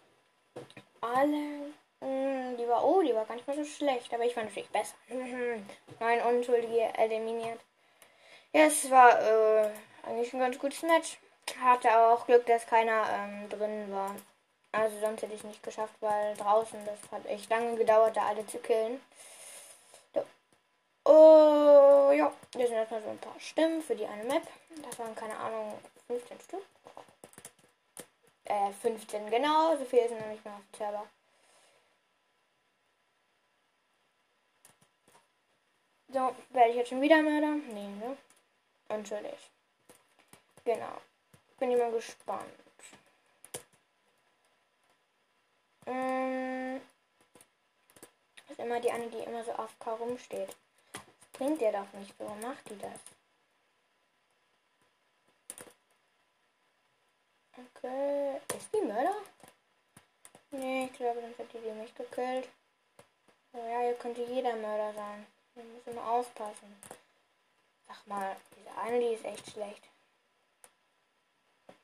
Alle. 1.02 1.74
Mh, 2.00 2.56
die 2.58 2.66
war, 2.70 2.86
oh, 2.86 3.02
die 3.02 3.14
war 3.14 3.26
gar 3.26 3.36
nicht 3.36 3.48
mehr 3.48 3.58
so 3.58 3.66
schlecht, 3.66 4.14
aber 4.14 4.24
ich 4.24 4.34
fand 4.34 4.48
natürlich 4.48 4.70
besser. 4.70 4.96
Neun 6.00 6.22
Unschuldige 6.22 6.98
eliminiert. 6.98 7.60
Ja, 8.54 8.62
es 8.62 8.90
war 8.90 9.22
äh, 9.22 9.70
eigentlich 10.04 10.32
ein 10.34 10.40
ganz 10.40 10.58
gutes 10.58 10.84
Match. 10.84 11.18
Hatte 11.62 11.98
auch 11.98 12.26
Glück, 12.28 12.46
dass 12.46 12.66
keiner 12.66 13.04
ähm, 13.12 13.50
drin 13.50 13.92
war. 13.92 14.16
Also 14.72 15.00
sonst 15.00 15.22
hätte 15.24 15.34
ich 15.34 15.44
nicht 15.44 15.64
geschafft, 15.64 15.96
weil 16.00 16.36
draußen, 16.38 16.80
das 16.86 17.12
hat 17.12 17.26
echt 17.26 17.50
lange 17.50 17.76
gedauert, 17.76 18.16
da 18.16 18.28
alle 18.28 18.46
zu 18.46 18.60
killen. 18.60 19.02
So. 20.14 20.24
Oh, 21.06 22.12
ja, 22.12 22.32
hier 22.56 22.68
sind 22.68 22.76
erstmal 22.76 23.02
so 23.02 23.10
ein 23.10 23.18
paar 23.18 23.40
Stimmen 23.40 23.82
für 23.82 23.96
die 23.96 24.06
eine 24.06 24.24
Map. 24.26 24.44
Das 24.84 25.00
waren, 25.00 25.16
keine 25.16 25.38
Ahnung, 25.38 25.80
15 26.08 26.40
Stück. 26.42 26.66
Äh, 28.46 28.72
15, 28.82 29.30
genau, 29.30 29.76
so 29.78 29.86
viel 29.86 30.08
sind 30.08 30.20
nämlich 30.22 30.44
mehr 30.44 30.56
auf 30.56 30.62
dem 30.72 30.78
Server. 30.78 31.06
So, 36.12 36.36
werde 36.50 36.72
ich 36.72 36.76
jetzt 36.78 36.90
schon 36.90 37.02
wieder 37.02 37.22
Mörder? 37.22 37.54
Nee, 37.72 37.88
ne? 37.88 38.18
Natürlich. 38.90 39.52
Genau. 40.66 40.98
Bin 41.60 41.78
mal 41.78 41.92
gespannt. 41.92 42.69
Ähm, 45.90 46.82
ist 48.48 48.60
immer 48.60 48.80
die 48.80 48.92
eine, 48.92 49.10
die 49.10 49.18
immer 49.18 49.44
so 49.44 49.52
auf 49.54 49.78
K 49.80 49.92
rumsteht. 49.94 50.56
Das 50.94 51.30
bringt 51.34 51.62
der 51.62 51.72
doch 51.72 51.92
nicht. 51.94 52.14
Warum 52.20 52.40
macht 52.42 52.70
die 52.70 52.78
das? 52.78 53.00
Okay. 57.58 58.40
Ist 58.56 58.74
die 58.74 58.86
Mörder? 58.86 59.16
Nee, 60.52 60.86
ich 60.86 60.94
glaube, 60.94 61.22
dann 61.22 61.38
hat 61.38 61.54
die 61.54 61.72
mich 61.72 61.96
gekillt. 61.96 62.50
Oh 63.54 63.58
ja, 63.58 63.82
hier 63.82 63.96
könnte 63.96 64.24
jeder 64.24 64.56
Mörder 64.56 64.94
sein. 64.94 65.26
Wir 65.56 65.64
müssen 65.64 65.90
immer 65.92 66.08
aufpassen. 66.08 66.82
Sag 67.88 68.06
mal, 68.06 68.36
diese 68.56 68.78
eine, 68.78 69.00
die 69.00 69.16
ist 69.16 69.26
echt 69.26 69.52
schlecht. 69.52 69.84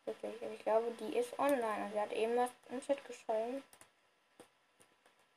Wirklich, 0.06 0.36
ich 0.42 0.60
glaube, 0.60 0.92
die 1.00 1.18
ist 1.18 1.38
online. 1.40 1.84
Also 1.86 1.94
sie 1.94 2.02
hat 2.02 2.14
eben 2.14 2.36
was 2.38 2.52
im 2.70 2.82
Chat 2.82 3.04
geschrieben. 3.06 3.64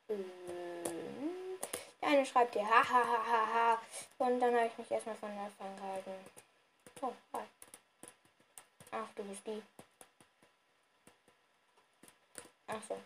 Der 0.09 2.09
eine 2.09 2.25
schreibt 2.25 2.55
dir 2.55 2.69
ha. 2.69 3.79
Und 4.19 4.41
dann 4.41 4.55
habe 4.55 4.67
ich 4.67 4.79
mich 4.79 4.91
erstmal 4.91 5.17
von 5.17 5.35
der 5.35 5.51
Fang 5.59 5.77
gehalten. 5.77 6.13
Oh, 7.03 7.13
hi. 7.35 7.45
Ach, 8.91 9.09
du 9.15 9.23
bist 9.25 9.47
die. 9.47 9.63
Ach 12.67 12.81
so. 12.89 12.99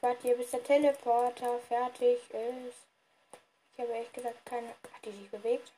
Warte 0.00 0.22
hier, 0.22 0.36
bis 0.36 0.50
der 0.50 0.64
Teleporter 0.64 1.58
fertig 1.60 2.18
ist. 2.30 2.78
Ich 3.72 3.80
habe 3.80 3.92
ehrlich 3.92 4.12
gesagt 4.12 4.46
keine. 4.46 4.68
Hat 4.68 5.04
die 5.04 5.12
sich 5.12 5.30
bewegt? 5.30 5.72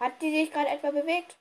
Hat 0.00 0.20
die 0.22 0.30
sich 0.30 0.50
gerade 0.50 0.70
etwa 0.70 0.90
bewegt? 0.90 1.36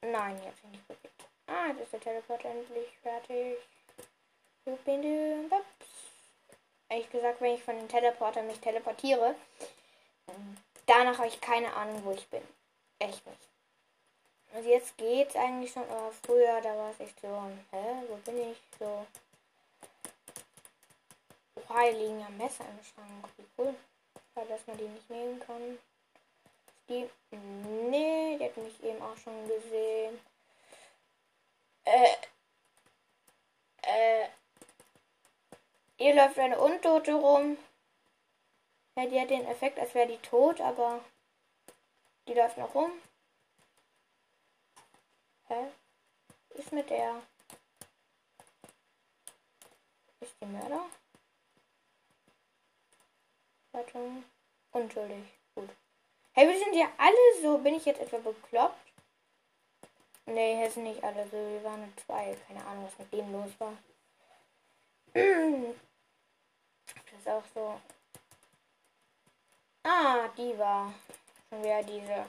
Nein, 0.00 0.40
die 0.40 0.66
nicht 0.68 0.86
bewegt. 0.86 1.24
Ah, 1.48 1.66
jetzt 1.68 1.80
ist 1.80 1.92
der 1.92 2.00
Teleporter 2.00 2.50
endlich 2.50 2.88
fertig. 3.02 3.58
Ehrlich 6.98 7.12
gesagt, 7.12 7.40
wenn 7.40 7.54
ich 7.54 7.62
von 7.62 7.76
dem 7.76 7.88
Teleporter 7.88 8.42
mich 8.42 8.58
teleportiere, 8.58 9.36
danach 10.84 11.18
habe 11.18 11.28
ich 11.28 11.40
keine 11.40 11.72
Ahnung, 11.72 12.04
wo 12.04 12.10
ich 12.10 12.26
bin. 12.26 12.42
Echt 12.98 13.24
nicht. 13.24 13.48
Also 14.52 14.68
jetzt 14.68 14.96
geht's 14.96 15.36
eigentlich 15.36 15.70
schon, 15.70 15.88
aber 15.88 16.10
früher, 16.26 16.60
da 16.60 16.76
war 16.76 16.90
es 16.90 16.98
echt 16.98 17.20
so, 17.20 17.28
hä, 17.70 18.02
wo 18.08 18.16
bin 18.16 18.50
ich? 18.50 18.58
So. 18.80 19.06
Oha, 21.54 21.82
hier 21.82 21.92
liegen 21.92 22.18
ja 22.18 22.28
Messer 22.30 22.64
im 22.64 22.84
Schrank. 22.84 23.28
Wie 23.36 23.46
cool. 23.56 23.76
Schade, 24.34 24.48
dass 24.48 24.66
man 24.66 24.78
die 24.78 24.88
nicht 24.88 25.08
nehmen 25.08 25.38
kann. 25.38 25.78
Die. 26.88 27.08
Nee, 27.30 28.38
die 28.38 28.44
hat 28.44 28.56
mich 28.56 28.82
eben 28.82 29.00
auch 29.00 29.16
schon 29.18 29.46
gesehen. 29.46 30.18
Äh. 31.84 32.16
Äh. 33.82 34.28
Hier 35.98 36.14
läuft 36.14 36.38
eine 36.38 36.60
Untote 36.60 37.12
rum. 37.12 37.58
Ja, 38.96 39.06
die 39.06 39.20
hat 39.20 39.30
den 39.30 39.46
Effekt, 39.46 39.78
als 39.80 39.94
wäre 39.94 40.06
die 40.06 40.18
tot, 40.18 40.60
aber 40.60 41.00
die 42.28 42.34
läuft 42.34 42.56
noch 42.56 42.72
rum. 42.72 42.92
Hä? 45.48 45.66
Ist 46.50 46.72
mit 46.72 46.88
der. 46.88 47.20
Ist 50.20 50.34
die 50.40 50.46
Mörder? 50.46 50.86
Warte. 53.72 53.98
Unschuldig. 54.70 55.24
Gut. 55.56 55.70
Hey, 56.32 56.46
wir 56.46 56.58
sind 56.58 56.76
ja 56.76 56.86
alle 56.96 57.42
so. 57.42 57.58
Bin 57.58 57.74
ich 57.74 57.86
jetzt 57.86 58.00
etwa 58.00 58.18
bekloppt? 58.18 58.92
Nee, 60.26 60.58
hier 60.58 60.70
sind 60.70 60.84
nicht 60.84 61.02
alle 61.02 61.24
so. 61.24 61.36
Wir 61.36 61.64
waren 61.64 61.80
nur 61.80 61.96
zwei. 61.96 62.36
Keine 62.46 62.64
Ahnung, 62.66 62.84
was 62.84 62.98
mit 62.98 63.12
denen 63.12 63.32
los 63.32 63.50
war. 63.58 63.76
Das 66.94 67.20
ist 67.20 67.28
auch 67.28 67.42
so. 67.54 67.80
Ah, 69.82 70.28
die 70.36 70.58
war 70.58 70.92
schon 71.48 71.62
wieder 71.62 71.82
diese, 71.82 72.26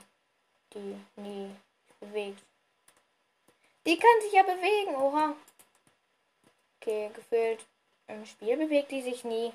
die 0.74 1.22
nie 1.22 1.56
bewegt. 2.00 2.42
Die 3.86 3.98
kann 3.98 4.22
sich 4.22 4.34
ja 4.34 4.44
bewegen, 4.44 4.96
oha. 4.96 5.36
Okay, 6.80 7.10
gefühlt 7.14 7.66
im 8.08 8.26
Spiel 8.26 8.58
bewegt 8.58 8.92
die 8.92 9.02
sich 9.02 9.24
nie. 9.24 9.52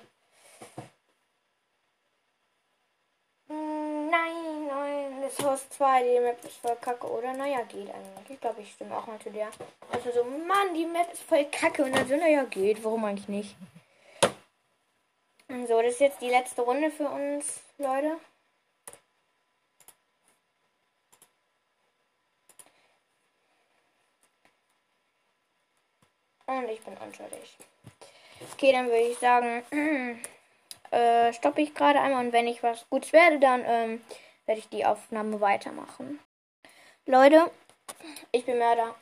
Hm, 3.49 4.11
nein, 4.11 4.67
nein, 4.67 5.23
das 5.23 5.38
Haus 5.45 5.69
2, 5.71 6.03
die 6.03 6.21
Map 6.21 6.45
ist 6.45 6.57
voll 6.57 6.77
kacke, 6.77 7.07
oder? 7.07 7.33
Naja, 7.33 7.62
geht 7.62 7.90
eigentlich. 7.90 8.31
Ich 8.31 8.40
glaube, 8.40 8.61
ich 8.61 8.73
stimme 8.73 8.97
auch 8.97 9.07
mal 9.07 9.19
zu 9.19 9.31
dir. 9.31 9.51
Also 9.90 10.11
so, 10.12 10.25
Mann, 10.25 10.75
die 10.75 10.87
Map 10.87 11.12
ist 11.12 11.23
voll 11.23 11.45
kacke. 11.47 11.85
Und 11.85 11.95
dann 11.95 12.09
so, 12.09 12.17
naja, 12.17 12.45
geht. 12.45 12.83
Warum 12.85 13.05
eigentlich 13.05 13.29
nicht? 13.29 13.57
So, 15.48 15.83
das 15.83 15.92
ist 15.92 16.00
jetzt 16.00 16.20
die 16.22 16.30
letzte 16.30 16.62
Runde 16.62 16.90
für 16.90 17.09
uns, 17.09 17.61
Leute. 17.78 18.18
Und 26.46 26.68
ich 26.68 26.80
bin 26.83 26.96
unschuldig. 26.96 27.57
Okay, 28.52 28.72
dann 28.72 28.87
würde 28.87 28.98
ich 29.00 29.18
sagen, 29.18 29.64
äh, 30.90 31.33
stoppe 31.33 31.62
ich 31.62 31.74
gerade 31.74 32.00
einmal 32.00 32.24
und 32.26 32.33
wenn 32.33 32.46
ich 32.46 32.62
was 32.62 32.88
Gutes 32.90 33.12
werde, 33.12 33.38
dann 33.38 33.64
ähm, 33.66 34.04
werde 34.46 34.61
ich 34.61 34.68
die 34.68 34.85
Aufnahme 34.85 35.40
weitermachen. 35.40 36.20
Leute, 37.07 37.50
ich 38.33 38.44
bin 38.44 38.59
Mörder. 38.59 38.94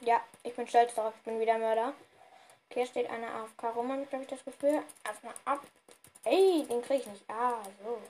Ja, 0.00 0.20
ich 0.42 0.54
bin 0.54 0.68
stolz 0.68 0.94
darauf, 0.94 1.14
ich 1.16 1.22
bin 1.22 1.40
wieder 1.40 1.58
Mörder. 1.58 1.94
Hier 2.72 2.86
steht 2.86 3.08
eine 3.10 3.28
AFK 3.28 3.74
rum, 3.76 3.92
habe 3.92 4.06
ich 4.22 4.28
das 4.28 4.44
Gefühl. 4.44 4.82
Erstmal 5.04 5.34
ab. 5.44 5.60
Ey, 6.24 6.64
den 6.66 6.82
kriege 6.82 7.00
ich 7.02 7.06
nicht. 7.06 7.24
Ah, 7.28 7.62
so. 7.82 8.00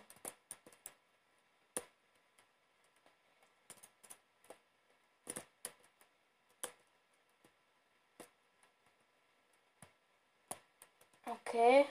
Okay. 11.27 11.87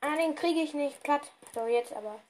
Ah, 0.00 0.16
den 0.16 0.34
kriege 0.34 0.60
ich 0.60 0.72
nicht 0.74 1.02
platt. 1.02 1.30
So, 1.54 1.66
jetzt 1.66 1.92
aber. 1.92 2.20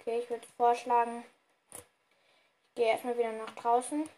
Okay, 0.00 0.20
ich 0.20 0.30
würde 0.30 0.46
vorschlagen, 0.56 1.24
ich 1.72 2.74
gehe 2.76 2.86
erstmal 2.86 3.18
wieder 3.18 3.32
nach 3.32 3.54
draußen. 3.54 4.08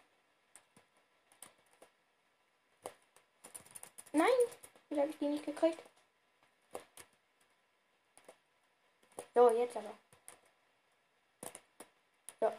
Nein, 4.11 4.27
wie 4.89 4.99
habe 4.99 5.09
ich 5.09 5.17
die 5.17 5.27
nicht 5.27 5.45
gekriegt? 5.45 5.88
So, 9.39 9.49
jetzt 9.51 9.77
aber. 9.77 9.93
So. 12.41 12.51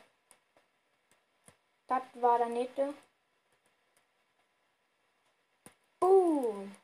Das 1.88 2.02
war 2.14 2.38
der 2.38 2.48
nächste. 2.48 2.94
Boom. 5.98 6.74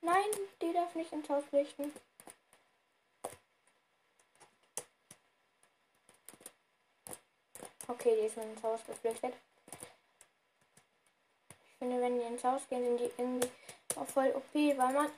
Nein, 0.00 0.24
die 0.60 0.72
darf 0.72 0.92
nicht 0.96 1.12
ins 1.12 1.28
Haus 1.28 1.44
richten. 1.52 1.92
Okay, 7.94 8.16
die 8.20 8.26
ist 8.26 8.36
ins 8.36 8.62
Haus 8.62 8.80
geflüchtet. 8.86 9.34
Ich 11.48 11.78
finde, 11.78 12.00
wenn 12.00 12.18
die 12.18 12.26
ins 12.26 12.42
Haus 12.42 12.62
gehen, 12.68 12.82
sind 12.84 12.98
die 12.98 13.12
irgendwie 13.16 13.48
auch 13.94 14.06
voll 14.06 14.34
OP, 14.34 14.52
weil 14.52 14.92
man. 14.92 15.10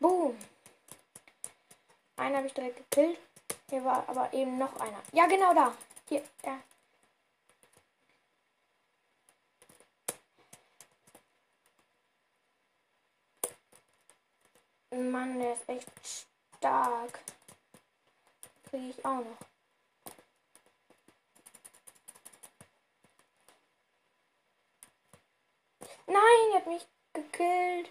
Boom. 0.00 0.38
Einen 2.16 2.36
habe 2.36 2.46
ich 2.46 2.54
direkt 2.54 2.76
gekillt. 2.90 3.18
Hier 3.68 3.84
war 3.84 4.08
aber 4.08 4.32
eben 4.32 4.56
noch 4.56 4.74
einer. 4.80 5.02
Ja, 5.12 5.26
genau 5.26 5.52
da. 5.52 5.74
Hier, 6.08 6.22
ja. 6.44 6.58
Mann, 14.94 15.38
der 15.38 15.54
ist 15.54 15.68
echt 15.68 15.88
stark. 16.56 17.20
Kriege 18.70 18.90
ich 18.90 19.04
auch 19.04 19.18
noch. 19.18 19.38
Nein, 26.06 26.16
die 26.50 26.56
hat 26.56 26.66
mich 26.66 26.86
gekillt. 27.12 27.90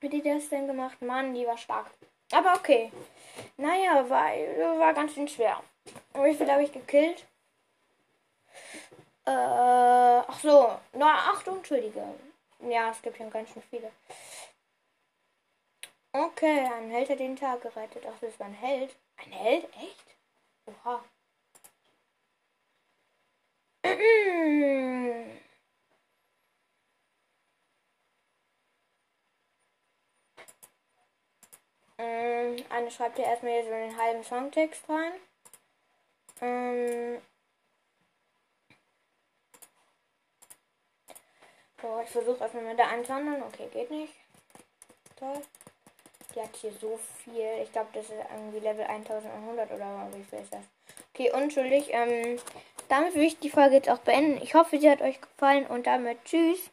Wie 0.00 0.08
die 0.08 0.22
das 0.22 0.48
denn 0.48 0.66
gemacht? 0.66 1.02
Mann, 1.02 1.34
die 1.34 1.46
war 1.46 1.58
stark. 1.58 1.90
Aber 2.32 2.54
okay. 2.54 2.92
Naja, 3.56 4.08
war, 4.08 4.30
war 4.78 4.94
ganz 4.94 5.14
schön 5.14 5.28
schwer. 5.28 5.62
Wie 6.14 6.34
viel 6.34 6.50
habe 6.50 6.62
ich 6.62 6.72
gekillt? 6.72 7.26
Äh, 9.26 9.30
ach 9.30 10.40
so, 10.40 10.78
nur 10.92 11.08
acht 11.10 11.46
Unschuldige. 11.48 12.02
Ja, 12.68 12.90
es 12.90 13.02
gibt 13.02 13.16
schon 13.16 13.30
ganz 13.30 13.50
schön 13.50 13.62
viele. 13.68 13.90
Okay, 16.18 16.66
ein 16.66 16.90
Held 16.90 17.10
hat 17.10 17.20
den 17.20 17.36
Tag 17.36 17.62
gerettet. 17.62 18.04
Ach, 18.04 18.18
das 18.20 18.40
war 18.40 18.46
ein 18.46 18.52
Held. 18.54 18.96
Ein 19.18 19.30
Held? 19.32 19.64
Echt? 19.76 20.16
Oha. 20.66 21.04
Ähm, 32.00 32.64
eine 32.70 32.90
schreibt 32.92 33.16
hier 33.16 33.24
erstmal 33.24 33.52
hier 33.54 33.64
so 33.64 33.72
einen 33.72 33.96
halben 33.96 34.22
Songtext 34.22 34.88
rein. 34.88 35.12
Ähm, 36.40 37.20
so, 41.82 42.00
ich 42.00 42.10
versuche 42.10 42.40
erstmal 42.40 42.64
mit 42.64 42.78
der 42.78 42.88
einzuhandeln. 42.88 43.42
Okay, 43.42 43.68
geht 43.72 43.90
nicht. 43.90 44.14
Toll. 45.16 45.42
Die 46.38 46.42
hat 46.44 46.54
hier 46.54 46.70
so 46.80 47.00
viel. 47.24 47.62
Ich 47.64 47.72
glaube, 47.72 47.88
das 47.92 48.04
ist 48.04 48.12
irgendwie 48.32 48.60
Level 48.60 48.84
1100 48.84 49.72
oder 49.72 50.08
wie 50.14 50.22
viel 50.22 50.38
ist 50.38 50.52
das? 50.52 50.60
Okay, 51.12 51.32
unschuldig. 51.32 51.88
Ähm, 51.90 52.38
damit 52.88 53.14
würde 53.14 53.26
ich 53.26 53.40
die 53.40 53.50
Folge 53.50 53.74
jetzt 53.74 53.90
auch 53.90 53.98
beenden. 53.98 54.40
Ich 54.40 54.54
hoffe, 54.54 54.78
sie 54.78 54.88
hat 54.88 55.02
euch 55.02 55.20
gefallen 55.20 55.66
und 55.66 55.88
damit 55.88 56.24
tschüss. 56.24 56.70